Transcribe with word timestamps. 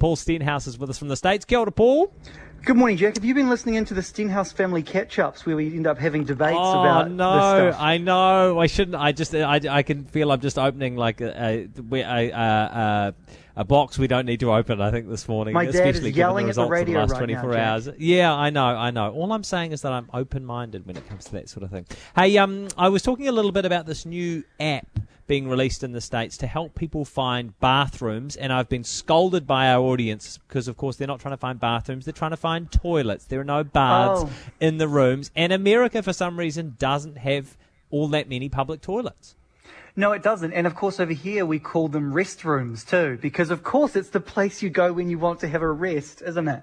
Paul 0.00 0.16
Stenhouse 0.16 0.66
is 0.66 0.78
with 0.78 0.90
us 0.90 0.98
from 0.98 1.08
the 1.08 1.16
States. 1.16 1.44
Kia 1.44 1.58
ora, 1.58 1.70
Paul. 1.70 2.12
Good 2.64 2.76
morning, 2.76 2.96
Jack. 2.96 3.16
Have 3.16 3.24
you 3.24 3.34
been 3.34 3.50
listening 3.50 3.74
into 3.76 3.94
the 3.94 4.02
Stenhouse 4.02 4.50
family 4.50 4.82
catch-ups 4.82 5.46
where 5.46 5.56
we 5.56 5.68
end 5.68 5.86
up 5.86 5.98
having 5.98 6.24
debates 6.24 6.56
oh, 6.58 6.80
about 6.80 7.10
no, 7.10 7.34
this 7.34 7.74
stuff? 7.74 7.82
I 7.82 7.98
know. 7.98 8.58
I 8.58 8.66
shouldn't. 8.66 8.96
I 8.96 9.12
just, 9.12 9.34
I, 9.34 9.60
I 9.68 9.82
can 9.82 10.04
feel 10.06 10.32
I'm 10.32 10.40
just 10.40 10.58
opening 10.58 10.96
like 10.96 11.20
a, 11.20 11.68
a, 11.82 11.92
a, 11.92 12.30
a, 12.30 13.14
a 13.56 13.64
box 13.64 13.98
we 13.98 14.06
don't 14.06 14.26
need 14.26 14.40
to 14.40 14.52
open. 14.52 14.80
I 14.80 14.90
think 14.90 15.08
this 15.08 15.28
morning, 15.28 15.52
My 15.52 15.66
dad 15.66 15.74
especially 15.74 16.10
is 16.10 16.16
yelling 16.16 16.46
the 16.46 16.50
at 16.50 16.56
the 16.56 16.62
of 16.62 16.68
the 16.68 16.72
radio 16.72 17.00
last 17.00 17.12
right 17.12 17.18
24 17.18 17.42
now, 17.42 17.52
Jack. 17.52 17.66
hours. 17.66 17.88
Yeah, 17.98 18.34
I 18.34 18.50
know, 18.50 18.64
I 18.64 18.90
know. 18.90 19.12
All 19.12 19.32
I'm 19.32 19.44
saying 19.44 19.72
is 19.72 19.82
that 19.82 19.92
I'm 19.92 20.08
open-minded 20.14 20.86
when 20.86 20.96
it 20.96 21.06
comes 21.08 21.26
to 21.26 21.32
that 21.32 21.48
sort 21.50 21.62
of 21.62 21.70
thing. 21.70 21.86
Hey, 22.14 22.38
um, 22.38 22.68
I 22.76 22.88
was 22.88 23.02
talking 23.02 23.28
a 23.28 23.32
little 23.32 23.52
bit 23.52 23.64
about 23.64 23.86
this 23.86 24.06
new 24.06 24.44
app 24.58 24.99
being 25.30 25.48
released 25.48 25.84
in 25.84 25.92
the 25.92 26.00
States 26.00 26.36
to 26.36 26.46
help 26.48 26.74
people 26.74 27.04
find 27.04 27.56
bathrooms, 27.60 28.34
and 28.34 28.52
I've 28.52 28.68
been 28.68 28.82
scolded 28.82 29.46
by 29.46 29.68
our 29.68 29.80
audience 29.80 30.40
because, 30.48 30.66
of 30.66 30.76
course, 30.76 30.96
they're 30.96 31.06
not 31.06 31.20
trying 31.20 31.34
to 31.34 31.38
find 31.38 31.60
bathrooms, 31.60 32.04
they're 32.04 32.12
trying 32.12 32.32
to 32.32 32.36
find 32.36 32.68
toilets. 32.72 33.26
There 33.26 33.38
are 33.38 33.44
no 33.44 33.62
baths 33.62 34.22
Oh. 34.24 34.30
in 34.58 34.78
the 34.78 34.88
rooms, 34.88 35.30
and 35.36 35.52
America, 35.52 36.02
for 36.02 36.12
some 36.12 36.36
reason, 36.36 36.74
doesn't 36.80 37.18
have 37.18 37.56
all 37.92 38.08
that 38.08 38.28
many 38.28 38.48
public 38.48 38.80
toilets. 38.80 39.36
No, 39.94 40.10
it 40.10 40.24
doesn't. 40.24 40.52
And 40.52 40.66
of 40.66 40.74
course, 40.74 40.98
over 40.98 41.12
here 41.12 41.46
we 41.46 41.60
call 41.60 41.86
them 41.86 42.12
restrooms 42.12 42.84
too, 42.84 43.16
because 43.22 43.52
of 43.52 43.62
course 43.62 43.94
it's 43.94 44.08
the 44.10 44.18
place 44.18 44.62
you 44.62 44.68
go 44.68 44.92
when 44.92 45.08
you 45.08 45.18
want 45.20 45.38
to 45.40 45.48
have 45.48 45.62
a 45.62 45.70
rest, 45.70 46.22
isn't 46.26 46.48
it? 46.48 46.62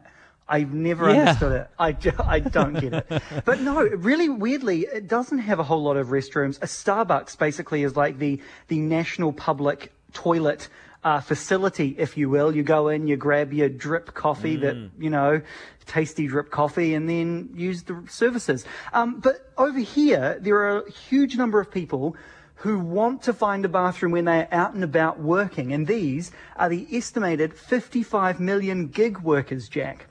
I've 0.50 0.74
never 0.74 1.10
Yeah. 1.10 1.20
understood 1.22 1.52
it. 1.54 1.68
I, 1.78 1.96
I 2.26 2.40
don't 2.58 2.74
get 2.74 2.94
it. 2.94 3.22
But 3.46 3.62
no, 3.62 3.82
really 3.82 4.30
weirdly, 4.30 4.82
it 4.82 5.08
doesn't 5.08 5.40
have 5.40 5.60
a 5.60 5.64
whole 5.64 5.84
lot 5.84 5.98
of 5.98 6.08
restrooms. 6.08 6.58
A 6.62 6.68
Starbucks 6.68 7.38
basically 7.38 7.84
is 7.84 7.96
like 7.96 8.18
the, 8.20 8.42
the 8.68 8.80
national 8.80 9.34
public 9.34 9.92
toilet 10.14 10.70
uh, 11.04 11.20
facility, 11.22 11.96
if 11.98 12.18
you 12.18 12.30
will. 12.30 12.56
You 12.56 12.64
go 12.64 12.88
in, 12.88 13.08
you 13.08 13.18
grab 13.18 13.54
your 13.54 13.70
drip 13.70 14.14
coffee 14.14 14.56
that, 14.58 14.76
you 14.98 15.10
know, 15.10 15.42
tasty 15.86 16.28
drip 16.28 16.50
coffee 16.50 16.94
and 16.96 17.08
then 17.10 17.50
use 17.56 17.84
the 17.84 18.04
services. 18.10 18.66
Um, 18.94 19.20
but 19.20 19.52
over 19.58 19.80
here, 19.80 20.38
there 20.42 20.56
are 20.58 20.80
a 20.82 20.92
huge 20.92 21.38
number 21.38 21.60
of 21.60 21.72
people 21.72 22.16
who 22.62 22.80
want 22.80 23.22
to 23.22 23.34
find 23.34 23.64
a 23.64 23.70
bathroom 23.70 24.12
when 24.14 24.26
they 24.26 24.40
are 24.40 24.48
out 24.52 24.74
and 24.74 24.84
about 24.84 25.20
working. 25.20 25.72
And 25.72 25.86
these 25.88 26.32
are 26.56 26.68
the 26.70 26.88
estimated 26.92 27.54
55 27.54 28.40
million 28.40 28.88
gig 28.88 29.20
workers, 29.20 29.70
Jack. 29.70 30.08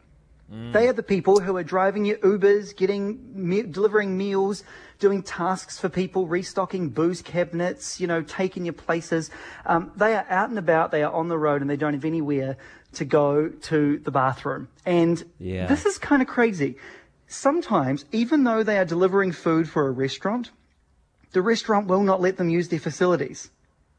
They 0.49 0.87
are 0.89 0.93
the 0.93 1.03
people 1.03 1.41
who 1.41 1.57
are 1.57 1.65
driving 1.65 2.05
your 2.05 2.19
Ubers, 2.19 2.75
getting 2.77 3.19
me- 3.35 3.63
delivering 3.63 4.17
meals, 4.17 4.63
doing 5.01 5.23
tasks 5.25 5.79
for 5.79 5.89
people, 5.89 6.29
restocking 6.29 6.91
booze 6.91 7.21
cabinets, 7.21 8.01
you 8.01 8.07
know, 8.07 8.23
taking 8.23 8.65
your 8.65 8.73
places. 8.73 9.29
Um, 9.65 9.91
they 9.97 10.15
are 10.15 10.25
out 10.31 10.49
and 10.49 10.59
about. 10.59 10.93
They 10.93 11.03
are 11.03 11.13
on 11.13 11.27
the 11.29 11.37
road, 11.37 11.63
and 11.63 11.69
they 11.69 11.77
don't 11.77 11.95
have 11.95 12.05
anywhere 12.05 12.57
to 12.93 13.05
go 13.05 13.49
to 13.49 13.99
the 13.99 14.11
bathroom. 14.13 14.69
And 14.85 15.25
Yeah. 15.41 15.67
this 15.67 15.85
is 15.85 15.99
kind 15.99 16.23
of 16.23 16.29
crazy. 16.29 16.77
Sometimes, 17.27 18.05
even 18.13 18.45
though 18.45 18.63
they 18.63 18.79
are 18.79 18.85
delivering 18.85 19.33
food 19.33 19.69
for 19.69 19.89
a 19.89 19.91
restaurant, 19.91 20.53
the 21.33 21.43
restaurant 21.43 21.89
will 21.89 22.05
not 22.05 22.21
let 22.21 22.37
them 22.37 22.49
use 22.49 22.69
their 22.69 22.79
facilities. 22.79 23.51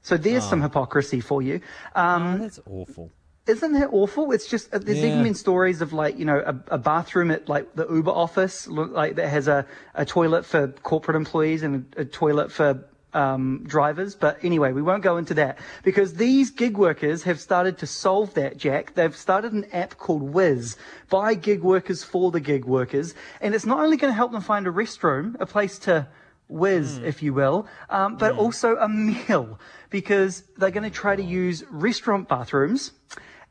So 0.02 0.16
there's 0.16 0.45
some 0.45 0.61
hypocrisy 0.61 1.20
for 1.20 1.42
you. 1.42 1.59
Um, 1.94 2.36
oh, 2.36 2.38
that's 2.38 2.59
awful. 2.66 3.11
Isn't 3.48 3.73
that 3.73 3.90
awful? 3.92 4.31
It's 4.31 4.48
just 4.48 4.73
uh, 4.73 4.80
there's 4.80 5.00
Yeah. 5.00 5.08
even 5.08 5.23
been 5.23 5.36
stories 5.36 5.81
of 5.81 5.94
like 5.94 6.17
you 6.17 6.26
know 6.26 6.40
a, 6.45 6.76
a 6.76 6.78
bathroom 6.78 7.31
at 7.31 7.48
like 7.48 7.76
the 7.76 7.88
Uber 7.88 8.12
office 8.12 8.67
like 8.67 9.16
that 9.16 9.30
has 9.30 9.48
a, 9.48 9.66
a 9.95 10.06
toilet 10.06 10.45
for 10.45 10.67
corporate 10.84 11.16
employees 11.16 11.64
and 11.64 11.86
a, 11.98 12.02
a 12.02 12.06
toilet 12.06 12.52
for 12.52 12.84
um, 13.14 13.64
drivers. 13.66 14.16
But 14.16 14.38
anyway, 14.44 14.72
we 14.73 14.81
won't 14.81 15.02
go 15.04 15.17
into 15.17 15.34
that 15.36 15.58
because 15.84 16.16
these 16.16 16.52
gig 16.52 16.78
workers 16.78 17.23
have 17.23 17.39
started 17.39 17.78
to 17.80 17.88
solve 17.88 18.34
that. 18.36 18.58
Jack, 18.58 18.94
they've 18.95 19.16
started 19.16 19.54
an 19.54 19.66
app 19.73 19.98
called 19.98 20.22
Wiz 20.22 20.78
by 21.09 21.34
gig 21.34 21.61
workers 21.64 22.04
for 22.04 22.32
the 22.32 22.39
gig 22.39 22.66
workers, 22.66 23.16
and 23.42 23.56
it's 23.56 23.66
not 23.66 23.80
only 23.80 23.98
going 23.98 24.11
to 24.11 24.16
help 24.16 24.32
them 24.32 24.42
find 24.42 24.67
a 24.67 24.72
restroom, 24.72 25.36
a 25.39 25.45
place 25.45 25.80
to 25.80 26.08
whiz, 26.50 27.00
if 27.00 27.22
you 27.22 27.33
will, 27.33 27.67
um, 27.89 28.16
but 28.17 28.32
also 28.36 28.77
a 28.77 28.88
meal 28.88 29.60
because 29.89 30.43
they're 30.58 30.72
going 30.72 30.89
to 30.89 30.95
try 30.95 31.16
to 31.16 31.23
use 31.23 31.64
restaurant 31.70 32.27
bathrooms. 32.30 32.92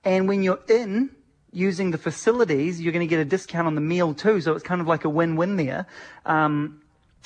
And 0.07 0.29
when 0.29 0.45
you're 0.45 0.61
in 0.69 1.11
using 1.51 1.91
the 1.91 1.99
facilities, 1.99 2.81
you're 2.81 2.93
going 2.93 3.07
to 3.07 3.11
get 3.11 3.19
a 3.19 3.25
discount 3.25 3.67
on 3.67 3.75
the 3.75 3.81
meal 3.81 4.15
too. 4.15 4.41
So 4.41 4.53
it's 4.53 4.63
kind 4.63 4.81
of 4.81 4.87
like 4.87 5.05
a 5.05 5.09
win-win 5.09 5.57
there. 5.57 5.87
Um, 6.25 6.81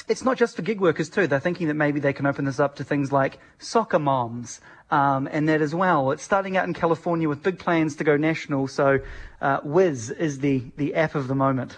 it's 0.09 0.25
not 0.25 0.39
just 0.39 0.57
for 0.57 0.63
gig 0.63 0.81
workers 0.81 1.11
too. 1.11 1.27
They're 1.27 1.41
thinking 1.41 1.69
that 1.69 1.75
maybe 1.75 2.01
they 2.01 2.15
can 2.15 2.25
open 2.25 2.47
this 2.47 2.59
up 2.59 2.77
to 2.77 2.85
things 2.85 3.13
like 3.13 3.39
soccer 3.59 3.99
moms 3.99 4.63
um, 4.91 5.29
and 5.31 5.47
that 5.51 5.61
as 5.61 5.75
well. 5.75 6.11
It's 6.11 6.23
starting 6.23 6.57
out 6.57 6.67
in 6.67 6.73
California 6.73 7.29
with 7.29 7.43
big 7.43 7.59
plans 7.59 7.97
to 7.97 8.05
go 8.05 8.17
national. 8.17 8.67
So 8.67 9.01
uh, 9.43 9.61
Wiz 9.63 10.09
is 10.09 10.39
the 10.39 10.65
the 10.79 10.95
app 10.95 11.15
of 11.15 11.29
the 11.29 11.35
moment. 11.35 11.77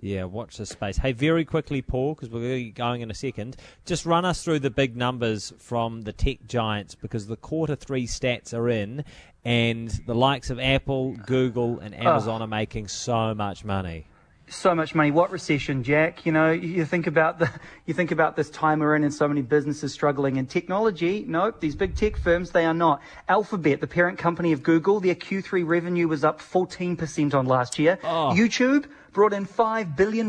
Yeah, 0.00 0.24
watch 0.24 0.58
this 0.58 0.70
space. 0.70 0.96
Hey, 0.96 1.12
very 1.12 1.44
quickly, 1.44 1.82
Paul, 1.82 2.14
because 2.14 2.30
we're 2.30 2.70
going 2.70 3.00
in 3.00 3.10
a 3.10 3.14
second. 3.14 3.56
Just 3.84 4.06
run 4.06 4.24
us 4.24 4.44
through 4.44 4.60
the 4.60 4.70
big 4.70 4.96
numbers 4.96 5.52
from 5.58 6.02
the 6.02 6.12
tech 6.12 6.46
giants 6.46 6.94
because 6.94 7.26
the 7.26 7.36
quarter 7.36 7.74
three 7.74 8.06
stats 8.06 8.54
are 8.54 8.68
in, 8.68 9.04
and 9.44 9.88
the 10.06 10.14
likes 10.14 10.50
of 10.50 10.60
Apple, 10.60 11.16
Google, 11.26 11.80
and 11.80 11.96
ah. 11.98 12.10
Amazon 12.10 12.42
are 12.42 12.48
making 12.48 12.86
so 12.86 13.34
much 13.34 13.64
money. 13.64 14.06
So 14.50 14.74
much 14.74 14.94
money. 14.94 15.10
What 15.10 15.30
recession, 15.30 15.82
Jack? 15.82 16.26
You 16.26 16.32
know, 16.32 16.50
you 16.50 16.84
think 16.84 17.06
about 17.06 17.38
the, 17.38 17.50
you 17.86 17.94
think 17.94 18.10
about 18.10 18.36
this 18.36 18.50
time 18.50 18.80
we're 18.80 18.96
in 18.96 19.04
and 19.04 19.12
so 19.12 19.28
many 19.28 19.42
businesses 19.42 19.92
struggling 19.92 20.38
And 20.38 20.48
technology. 20.48 21.24
Nope, 21.26 21.60
these 21.60 21.76
big 21.76 21.94
tech 21.94 22.16
firms, 22.16 22.50
they 22.50 22.64
are 22.64 22.74
not. 22.74 23.02
Alphabet, 23.28 23.80
the 23.80 23.86
parent 23.86 24.18
company 24.18 24.52
of 24.52 24.62
Google, 24.62 25.00
their 25.00 25.14
Q3 25.14 25.66
revenue 25.66 26.08
was 26.08 26.24
up 26.24 26.40
14% 26.40 27.34
on 27.34 27.46
last 27.46 27.78
year. 27.78 27.98
Oh. 28.02 28.32
YouTube 28.34 28.86
brought 29.12 29.32
in 29.32 29.46
$5 29.46 29.96
billion 29.96 30.26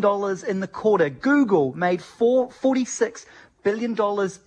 in 0.47 0.59
the 0.59 0.68
quarter. 0.68 1.09
Google 1.09 1.74
made 1.74 2.02
four, 2.02 2.50
$46 2.50 3.25
billion 3.63 3.97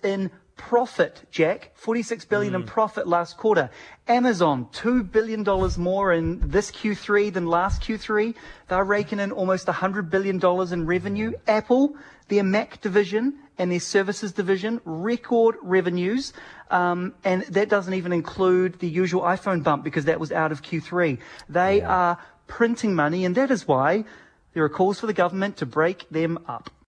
in 0.03 0.31
profit, 0.55 1.23
Jack. 1.31 1.71
46 1.75 2.25
billion 2.25 2.55
in 2.55 2.63
profit 2.63 3.07
last 3.07 3.37
quarter. 3.37 3.69
Amazon, 4.07 4.67
$2 4.73 5.11
billion 5.11 5.43
more 5.77 6.13
in 6.13 6.41
this 6.47 6.71
Q3 6.71 7.33
than 7.33 7.47
last 7.47 7.81
Q3. 7.81 8.35
They're 8.67 8.83
raking 8.83 9.19
in 9.19 9.31
almost 9.31 9.67
$100 9.67 10.09
billion 10.09 10.39
in 10.73 10.85
revenue. 10.85 11.33
Apple, 11.47 11.95
their 12.27 12.43
Mac 12.43 12.81
division 12.81 13.39
and 13.57 13.71
their 13.71 13.79
services 13.79 14.31
division, 14.31 14.81
record 14.85 15.55
revenues. 15.61 16.33
Um, 16.71 17.13
and 17.23 17.43
that 17.43 17.69
doesn't 17.69 17.93
even 17.93 18.11
include 18.11 18.79
the 18.79 18.89
usual 18.89 19.21
iPhone 19.21 19.63
bump 19.63 19.83
because 19.83 20.05
that 20.05 20.19
was 20.19 20.31
out 20.31 20.51
of 20.51 20.61
Q3. 20.61 21.19
They 21.49 21.81
are 21.81 22.17
printing 22.47 22.95
money 22.95 23.25
and 23.25 23.35
that 23.35 23.51
is 23.51 23.67
why 23.67 24.05
there 24.53 24.63
are 24.63 24.69
calls 24.69 24.99
for 24.99 25.07
the 25.07 25.13
government 25.13 25.57
to 25.57 25.65
break 25.65 26.07
them 26.09 26.39
up. 26.47 26.69